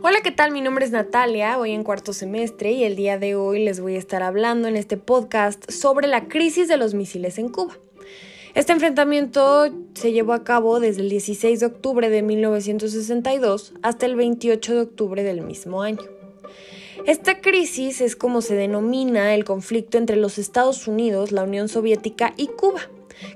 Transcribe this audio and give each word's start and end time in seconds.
Hola, 0.00 0.20
¿qué 0.22 0.30
tal? 0.30 0.52
Mi 0.52 0.60
nombre 0.60 0.84
es 0.84 0.92
Natalia, 0.92 1.56
voy 1.56 1.72
en 1.72 1.82
cuarto 1.82 2.12
semestre 2.12 2.70
y 2.70 2.84
el 2.84 2.94
día 2.94 3.18
de 3.18 3.34
hoy 3.34 3.64
les 3.64 3.80
voy 3.80 3.96
a 3.96 3.98
estar 3.98 4.22
hablando 4.22 4.68
en 4.68 4.76
este 4.76 4.96
podcast 4.96 5.68
sobre 5.72 6.06
la 6.06 6.28
crisis 6.28 6.68
de 6.68 6.76
los 6.76 6.94
misiles 6.94 7.36
en 7.36 7.48
Cuba. 7.48 7.76
Este 8.54 8.70
enfrentamiento 8.72 9.68
se 9.94 10.12
llevó 10.12 10.34
a 10.34 10.44
cabo 10.44 10.78
desde 10.78 11.02
el 11.02 11.08
16 11.08 11.58
de 11.58 11.66
octubre 11.66 12.10
de 12.10 12.22
1962 12.22 13.74
hasta 13.82 14.06
el 14.06 14.14
28 14.14 14.74
de 14.74 14.80
octubre 14.82 15.24
del 15.24 15.40
mismo 15.40 15.82
año. 15.82 16.04
Esta 17.04 17.40
crisis 17.40 18.00
es 18.00 18.14
como 18.14 18.40
se 18.40 18.54
denomina 18.54 19.34
el 19.34 19.44
conflicto 19.44 19.98
entre 19.98 20.14
los 20.14 20.38
Estados 20.38 20.86
Unidos, 20.86 21.32
la 21.32 21.42
Unión 21.42 21.68
Soviética 21.68 22.34
y 22.36 22.46
Cuba 22.46 22.82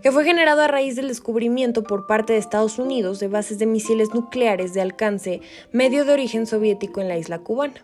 que 0.03 0.13
fue 0.13 0.25
generado 0.25 0.63
a 0.63 0.69
raíz 0.69 0.97
del 0.97 1.09
descubrimiento 1.09 1.83
por 1.83 2.07
parte 2.07 2.33
de 2.33 2.39
Estados 2.39 2.79
Unidos 2.79 3.21
de 3.21 3.29
bases 3.29 3.59
de 3.59 3.67
misiles 3.67 4.15
nucleares 4.15 4.75
de 4.75 4.81
alcance 4.81 5.41
medio 5.73 6.05
de 6.05 6.13
origen 6.13 6.47
soviético 6.47 7.01
en 7.01 7.09
la 7.09 7.19
isla 7.19 7.39
cubana. 7.39 7.81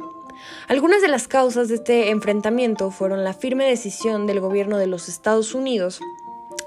Algunas 0.69 1.03
de 1.03 1.09
las 1.09 1.29
causas 1.29 1.69
de 1.69 1.77
este 1.77 2.11
enfrentamiento 2.11 2.91
fueron 2.91 3.25
la 3.25 3.35
firme 3.35 3.67
decisión 3.67 4.27
del 4.27 4.41
gobierno 4.41 4.79
de 4.79 4.87
los 4.87 5.09
Estados 5.09 5.55
Unidos 5.55 6.01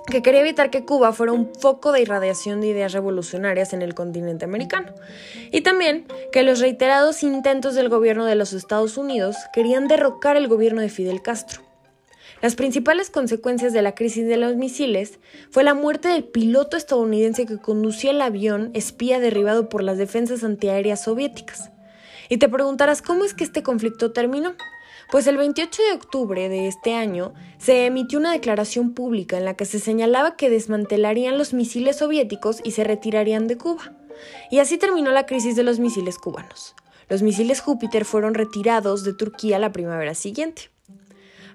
que 0.08 0.22
quería 0.22 0.42
evitar 0.42 0.70
que 0.70 0.84
Cuba 0.84 1.14
fuera 1.14 1.32
un 1.32 1.50
foco 1.54 1.92
de 1.92 2.02
irradiación 2.02 2.62
de 2.62 2.68
ideas 2.68 2.94
revolucionarias 2.94 3.74
en 3.74 3.82
el 3.82 3.94
continente 3.94 4.46
americano, 4.46 4.94
y 5.52 5.62
también 5.62 6.06
que 6.32 6.44
los 6.44 6.60
reiterados 6.60 7.24
intentos 7.24 7.76
del 7.76 7.90
gobierno 7.90 8.26
de 8.26 8.36
los 8.36 8.54
Estados 8.54 8.98
Unidos 8.98 9.36
querían 9.54 9.88
derrocar 9.88 10.38
el 10.38 10.48
gobierno 10.48 10.82
de 10.82 10.90
Fidel 10.90 11.22
Castro. 11.22 11.62
Las 12.42 12.56
principales 12.56 13.10
consecuencias 13.10 13.74
de 13.74 13.82
la 13.82 13.94
crisis 13.94 14.28
de 14.28 14.38
los 14.38 14.56
misiles 14.56 15.20
fue 15.50 15.64
la 15.64 15.74
muerte 15.74 16.08
del 16.08 16.24
piloto 16.24 16.78
estadounidense 16.78 17.46
que 17.46 17.58
conducía 17.58 18.12
el 18.12 18.22
avión 18.22 18.72
espía 18.74 19.20
derribado 19.20 19.70
por 19.70 19.84
las 19.84 19.98
defensas 19.98 20.44
antiaéreas 20.44 21.04
soviéticas. 21.04 21.72
Y 22.30 22.38
te 22.38 22.50
preguntarás 22.50 23.02
cómo 23.02 23.26
es 23.26 23.34
que 23.34 23.44
este 23.44 23.62
conflicto 23.62 24.12
terminó. 24.12 24.56
Pues 25.12 25.28
el 25.28 25.36
28 25.36 25.82
de 25.82 25.94
octubre 25.94 26.48
de 26.48 26.68
este 26.68 26.94
año 26.94 27.34
se 27.58 27.86
emitió 27.86 28.18
una 28.18 28.32
declaración 28.32 28.94
pública 28.94 29.38
en 29.38 29.44
la 29.44 29.56
que 29.56 29.66
se 29.66 29.80
señalaba 29.80 30.38
que 30.38 30.50
desmantelarían 30.50 31.38
los 31.38 31.54
misiles 31.54 31.98
soviéticos 31.98 32.62
y 32.64 32.72
se 32.72 32.86
retirarían 32.86 33.48
de 33.48 33.58
Cuba. 33.58 33.94
Y 34.50 34.60
así 34.60 34.78
terminó 34.78 35.12
la 35.12 35.26
crisis 35.26 35.58
de 35.58 35.64
los 35.64 35.80
misiles 35.80 36.18
cubanos. 36.18 36.76
Los 37.10 37.24
misiles 37.24 37.60
Júpiter 37.60 38.06
fueron 38.06 38.34
retirados 38.34 39.04
de 39.04 39.14
Turquía 39.14 39.60
la 39.60 39.74
primavera 39.74 40.16
siguiente. 40.16 40.70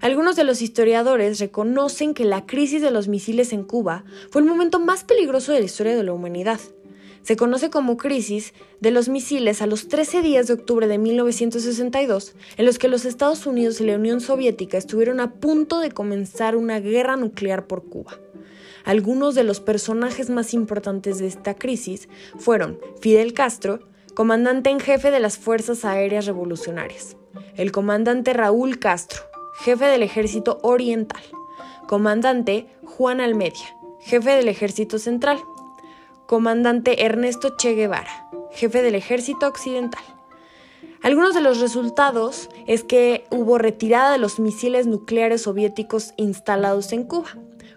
Algunos 0.00 0.36
de 0.36 0.44
los 0.44 0.62
historiadores 0.62 1.39
reconocen 1.39 2.14
que 2.14 2.25
la 2.25 2.47
crisis 2.47 2.83
de 2.83 2.91
los 2.91 3.08
misiles 3.08 3.52
en 3.52 3.64
Cuba 3.64 4.05
fue 4.30 4.42
el 4.42 4.48
momento 4.48 4.78
más 4.78 5.05
peligroso 5.05 5.53
de 5.53 5.61
la 5.61 5.66
historia 5.66 5.97
de 5.97 6.05
la 6.05 6.12
humanidad. 6.12 6.61
Se 7.22 7.36
conoce 7.36 7.70
como 7.70 7.97
crisis 7.97 8.55
de 8.80 8.92
los 8.92 9.08
misiles 9.08 9.61
a 9.61 9.66
los 9.66 9.88
13 9.88 10.22
días 10.22 10.47
de 10.47 10.55
octubre 10.55 10.86
de 10.86 10.98
1962, 10.98 12.36
en 12.56 12.66
los 12.66 12.78
que 12.78 12.86
los 12.86 13.05
Estados 13.05 13.47
Unidos 13.47 13.80
y 13.80 13.84
la 13.86 13.97
Unión 13.97 14.20
Soviética 14.20 14.78
estuvieron 14.78 15.19
a 15.19 15.33
punto 15.33 15.80
de 15.80 15.91
comenzar 15.91 16.55
una 16.55 16.78
guerra 16.78 17.16
nuclear 17.16 17.66
por 17.66 17.84
Cuba. 17.84 18.20
Algunos 18.84 19.34
de 19.34 19.42
los 19.42 19.58
personajes 19.58 20.31
más 20.31 20.55
importantes 20.55 21.19
de 21.19 21.27
esta 21.27 21.55
crisis 21.55 22.08
fueron 22.38 22.78
Fidel 23.00 23.33
Castro, 23.34 23.81
comandante 24.14 24.70
en 24.70 24.78
jefe 24.78 25.10
de 25.10 25.19
las 25.19 25.36
Fuerzas 25.36 25.84
Aéreas 25.84 26.27
Revolucionarias, 26.27 27.16
el 27.56 27.72
comandante 27.72 28.34
Raúl 28.34 28.78
Castro, 28.78 29.22
jefe 29.60 29.86
del 29.86 30.02
Ejército 30.02 30.58
Oriental. 30.62 31.22
Comandante 31.88 32.68
Juan 32.84 33.20
Almedia, 33.20 33.76
jefe 34.00 34.30
del 34.30 34.48
Ejército 34.48 34.98
Central. 34.98 35.38
Comandante 36.26 37.04
Ernesto 37.04 37.56
Che 37.56 37.74
Guevara, 37.74 38.28
jefe 38.52 38.82
del 38.82 38.96
Ejército 38.96 39.46
Occidental. 39.46 40.02
Algunos 41.02 41.34
de 41.34 41.40
los 41.40 41.60
resultados 41.60 42.48
es 42.66 42.82
que 42.82 43.24
hubo 43.30 43.58
retirada 43.58 44.10
de 44.12 44.19
los 44.19 44.41
misiles 44.41 44.86
nucleares 44.86 45.42
soviéticos 45.42 46.14
instalados 46.16 46.92
en 46.92 47.04
Cuba, 47.04 47.28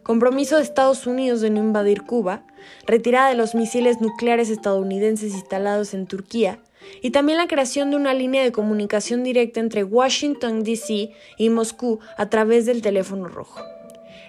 compromiso 0.02 0.58
de 0.58 0.64
Estados 0.64 1.06
Unidos 1.06 1.42
de 1.42 1.52
no 1.52 1.60
invadir 1.60 2.04
Cuba, 2.04 2.44
retirada 2.88 3.30
de 3.30 3.36
los 3.36 3.54
misiles 3.54 4.02
nucleares 4.02 4.50
estadounidenses 4.50 5.34
instalados 5.34 5.94
en 5.94 6.08
Turquía, 6.08 6.60
y 7.02 7.12
también 7.12 7.38
la 7.38 7.48
creación 7.48 7.92
de 7.92 7.98
una 7.98 8.14
línea 8.14 8.44
de 8.44 8.52
comunicación 8.52 9.24
directa 9.24 9.60
entre 9.60 9.84
Washington, 9.84 10.64
D.C. 10.64 11.12
y 11.38 11.50
Moscú 11.50 12.00
a 12.18 12.30
través 12.30 12.66
del 12.66 12.82
teléfono 12.82 13.28
rojo. 13.28 13.62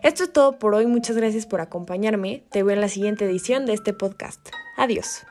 Esto 0.03 0.25
es 0.25 0.33
todo 0.33 0.59
por 0.59 0.75
hoy, 0.75 0.87
muchas 0.87 1.17
gracias 1.17 1.47
por 1.47 1.61
acompañarme, 1.61 2.45
te 2.51 2.63
veo 2.63 2.75
en 2.75 2.81
la 2.81 2.89
siguiente 2.89 3.27
edición 3.27 3.67
de 3.67 3.75
este 3.75 3.93
podcast. 3.93 4.41
Adiós. 4.77 5.30